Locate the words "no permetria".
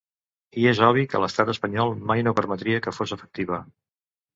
2.31-2.85